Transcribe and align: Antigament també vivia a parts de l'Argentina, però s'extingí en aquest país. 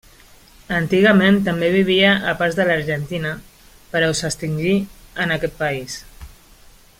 Antigament 0.77 1.35
també 1.47 1.69
vivia 1.75 2.13
a 2.31 2.33
parts 2.39 2.57
de 2.61 2.65
l'Argentina, 2.69 3.35
però 3.93 4.09
s'extingí 4.21 4.75
en 5.27 5.35
aquest 5.37 5.59
país. 5.61 6.01